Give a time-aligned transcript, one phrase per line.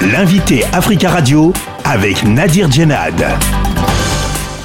[0.00, 1.52] L'invité Africa Radio
[1.84, 3.20] avec Nadir Djenad.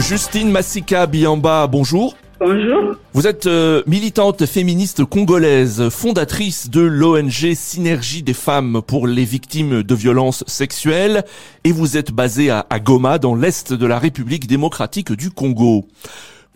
[0.00, 2.16] Justine Massika Biamba, bonjour.
[2.40, 2.94] Bonjour.
[3.12, 9.82] Vous êtes euh, militante féministe congolaise, fondatrice de l'ONG Synergie des femmes pour les victimes
[9.82, 11.24] de violences sexuelles
[11.62, 15.84] et vous êtes basée à, à Goma dans l'est de la République démocratique du Congo.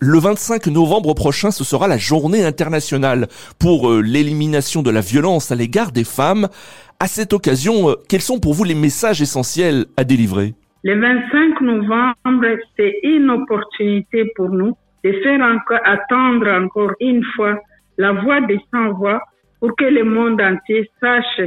[0.05, 3.27] Le 25 novembre prochain, ce sera la journée internationale
[3.57, 6.49] pour euh, l'élimination de la violence à l'égard des femmes.
[6.99, 10.55] À cette occasion, euh, quels sont pour vous les messages essentiels à délivrer?
[10.83, 14.75] Le 25 novembre, c'est une opportunité pour nous
[15.05, 17.57] de faire encore, attendre encore une fois
[17.97, 19.21] la voix des sans-voix
[19.61, 21.39] pour que le monde entier sache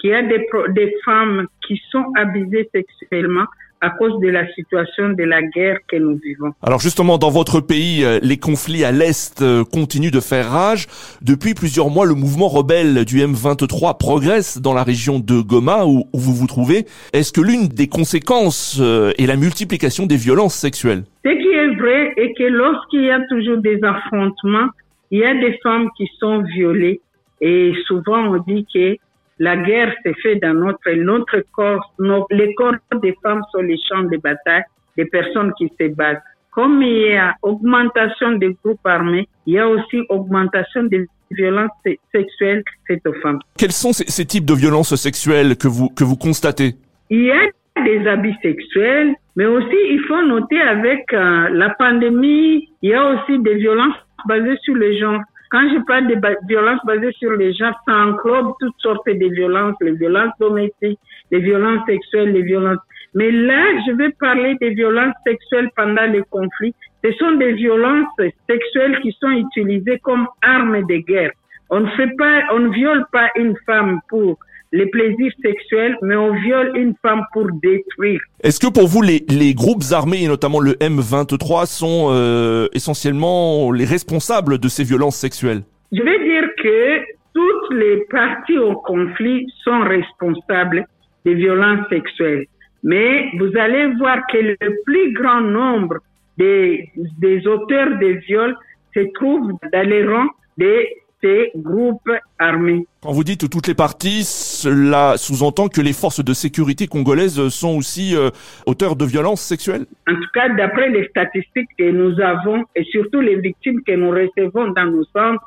[0.00, 3.44] qu'il y a des, des femmes qui sont abusées sexuellement
[3.80, 6.52] à cause de la situation de la guerre que nous vivons.
[6.62, 10.86] Alors justement, dans votre pays, euh, les conflits à l'Est euh, continuent de faire rage.
[11.22, 16.04] Depuis plusieurs mois, le mouvement rebelle du M23 progresse dans la région de Goma où,
[16.12, 16.86] vous vous trouvez.
[17.12, 21.04] Est-ce que l'une des conséquences euh, est la multiplication des violences sexuelles?
[21.24, 24.68] Ce qui est vrai est que lorsqu'il y a toujours des affrontements,
[25.10, 27.00] il y a des femmes qui sont violées
[27.40, 28.96] et souvent on dit que
[29.38, 31.92] la guerre s'est faite dans notre, notre corps.
[31.98, 34.64] Nos, les corps des femmes sont les champs de bataille
[34.96, 36.22] des personnes qui se battent.
[36.50, 41.70] Comme il y a augmentation des groupes armés, il y a aussi augmentation des violences
[42.12, 43.38] sexuelles faites aux femmes.
[43.56, 46.74] Quels sont ces, ces types de violences sexuelles que vous, que vous constatez?
[47.10, 47.40] Il y a
[47.84, 53.04] des abus sexuels, mais aussi il faut noter avec euh, la pandémie, il y a
[53.10, 53.94] aussi des violences
[54.26, 55.20] basées sur le genre.
[55.50, 59.76] Quand je parle de violences basées sur les gens, ça englobe toutes sortes de violences,
[59.80, 62.80] les violences domestiques, les violences sexuelles, les violences.
[63.14, 66.74] Mais là, je vais parler des violences sexuelles pendant les conflits.
[67.02, 68.08] Ce sont des violences
[68.48, 71.32] sexuelles qui sont utilisées comme armes de guerre.
[71.70, 74.38] On ne fait pas, on ne viole pas une femme pour
[74.72, 78.20] les plaisirs sexuels, mais on viole une femme pour détruire.
[78.42, 83.72] Est-ce que pour vous, les, les groupes armés, et notamment le M23, sont euh, essentiellement
[83.72, 85.62] les responsables de ces violences sexuelles?
[85.92, 87.00] Je vais dire que
[87.34, 90.86] toutes les parties au conflit sont responsables
[91.24, 92.46] des violences sexuelles.
[92.82, 95.96] Mais vous allez voir que le plus grand nombre
[96.36, 98.56] des, des auteurs de viols
[98.94, 100.88] se trouvent dans les rangs des
[101.20, 102.86] ces groupes armés.
[103.02, 107.76] Quand vous dites toutes les parties, cela sous-entend que les forces de sécurité congolaises sont
[107.76, 108.30] aussi euh,
[108.66, 109.86] auteurs de violences sexuelles?
[110.08, 114.10] En tout cas, d'après les statistiques que nous avons et surtout les victimes que nous
[114.10, 115.44] recevons dans nos centres,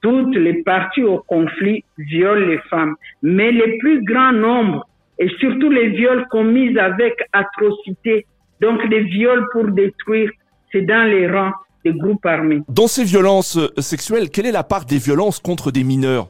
[0.00, 2.96] toutes les parties au conflit violent les femmes.
[3.22, 4.86] Mais le plus grand nombre,
[5.18, 8.26] et surtout les viols commis avec atrocité,
[8.60, 10.30] donc les viols pour détruire,
[10.72, 11.52] c'est dans les rangs
[11.92, 12.62] groupes armés.
[12.68, 16.28] Dans ces violences sexuelles, quelle est la part des violences contre des mineurs?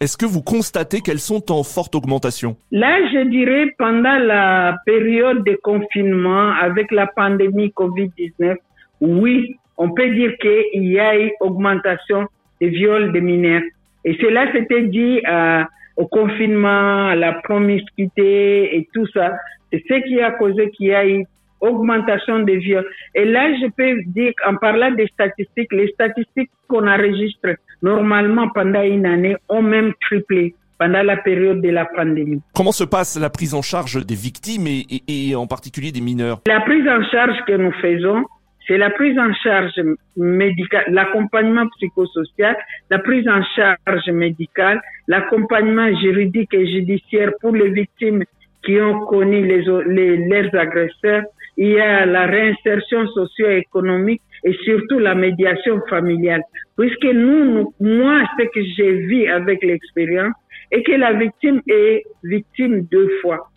[0.00, 2.56] Est-ce que vous constatez qu'elles sont en forte augmentation?
[2.72, 8.56] Là, je dirais pendant la période de confinement avec la pandémie Covid-19,
[9.00, 12.26] oui, on peut dire qu'il y a une augmentation
[12.60, 13.62] des viols des mineurs.
[14.04, 15.62] Et cela s'était dit euh,
[15.96, 19.32] au confinement, à la promiscuité et tout ça.
[19.72, 21.24] C'est ce qui a causé qu'il y a eu
[21.64, 22.86] augmentation des viols.
[23.14, 28.82] Et là, je peux dire, en parlant des statistiques, les statistiques qu'on enregistre normalement pendant
[28.82, 32.42] une année ont même triplé pendant la période de la pandémie.
[32.54, 36.40] Comment se passe la prise en charge des victimes et, et, en particulier des mineurs?
[36.46, 38.24] La prise en charge que nous faisons,
[38.66, 39.80] c'est la prise en charge
[40.16, 42.56] médicale, l'accompagnement psychosocial,
[42.90, 48.24] la prise en charge médicale, l'accompagnement juridique et judiciaire pour les victimes
[48.64, 51.24] qui ont connu les, les, leurs agresseurs,
[51.56, 56.42] il y a la réinsertion socio-économique et surtout la médiation familiale.
[56.76, 60.34] Puisque nous, moi, ce que j'ai vu avec l'expérience
[60.70, 63.48] est que la victime est victime deux fois.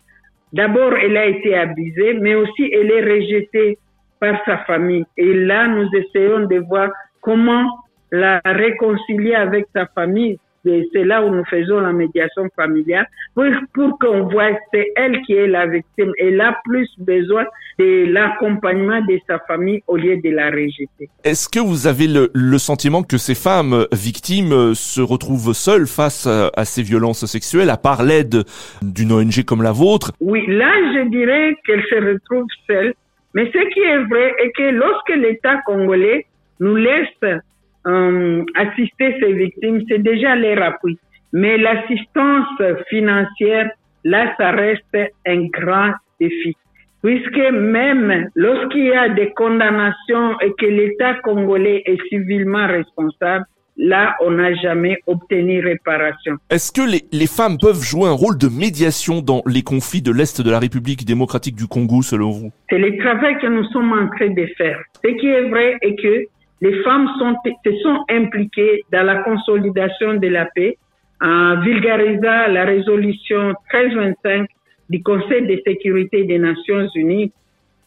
[0.52, 3.78] D'abord, elle a été abusée, mais aussi elle est rejetée
[4.20, 5.04] par sa famille.
[5.16, 7.66] Et là, nous essayons de voir comment
[8.10, 13.98] la réconcilier avec sa famille c'est là où nous faisons la médiation familiale pour, pour
[13.98, 16.12] qu'on voit c'est elle qui est la victime.
[16.18, 17.44] Elle a plus besoin
[17.78, 21.08] de l'accompagnement de sa famille au lieu de la rejeter.
[21.24, 26.26] Est-ce que vous avez le, le, sentiment que ces femmes victimes se retrouvent seules face
[26.26, 28.44] à, à ces violences sexuelles, à part l'aide
[28.82, 30.12] d'une ONG comme la vôtre?
[30.20, 32.94] Oui, là, je dirais qu'elles se retrouvent seules.
[33.34, 36.26] Mais ce qui est vrai est que lorsque l'État congolais
[36.60, 37.40] nous laisse
[37.86, 40.98] euh, assister ces victimes, c'est déjà leur appui.
[41.32, 42.48] Mais l'assistance
[42.88, 43.70] financière,
[44.04, 44.96] là, ça reste
[45.26, 46.56] un grand défi.
[47.02, 53.44] Puisque même lorsqu'il y a des condamnations et que l'État congolais est civilement responsable,
[53.76, 56.36] là, on n'a jamais obtenu réparation.
[56.50, 60.10] Est-ce que les, les, femmes peuvent jouer un rôle de médiation dans les conflits de
[60.10, 62.50] l'Est de la République démocratique du Congo, selon vous?
[62.68, 64.82] C'est le travail que nous sommes en train de faire.
[65.04, 66.24] Ce qui est vrai est que
[66.60, 70.76] les femmes sont, se sont impliquées dans la consolidation de la paix
[71.20, 74.48] en vulgarisant la résolution 1325
[74.90, 77.32] du Conseil de sécurité des Nations Unies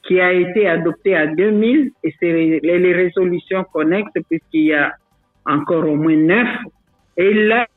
[0.04, 4.94] qui a été adoptée en 2000 et c'est les, résolutions connexes puisqu'il y a
[5.46, 6.48] encore au moins neuf.
[7.18, 7.68] Et là,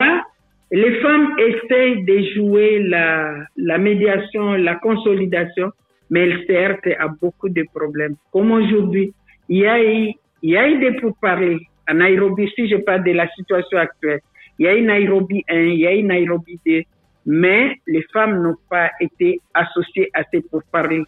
[0.70, 5.70] les femmes essayent de jouer la, la médiation, la consolidation,
[6.10, 8.16] mais elles heurtent à beaucoup de problèmes.
[8.32, 9.12] Comme aujourd'hui,
[9.48, 10.12] il y a eu,
[10.44, 14.20] il y a eu des pourparlers à Nairobi, si je parle de la situation actuelle.
[14.58, 16.82] Il y a eu Nairobi 1, il y a eu Nairobi 2,
[17.24, 21.04] mais les femmes n'ont pas été associées à ces pourparlers.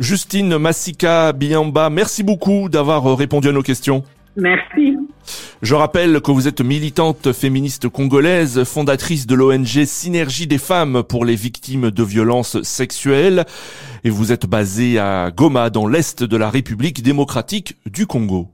[0.00, 4.04] Justine Massika Biamba, merci beaucoup d'avoir répondu à nos questions.
[4.36, 4.96] Merci.
[5.60, 11.26] Je rappelle que vous êtes militante féministe congolaise, fondatrice de l'ONG Synergie des femmes pour
[11.26, 13.44] les victimes de violences sexuelles
[14.02, 18.48] et vous êtes basée à Goma dans l'est de la République démocratique du Congo.